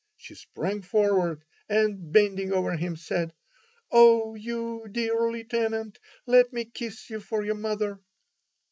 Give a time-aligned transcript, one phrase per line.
[0.17, 3.35] She sprang forward and, bending over him, said:
[3.91, 7.99] "Oh, you dear Lieutenant, let me kiss you for your mother."